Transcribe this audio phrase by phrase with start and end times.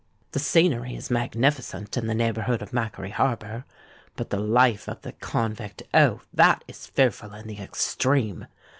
[0.31, 3.65] "The scenery is magnificent in the neighbourhood of Macquarie Harbour:
[4.15, 6.21] but the life of the convict—oh!
[6.33, 8.47] that is fearful in the extreme!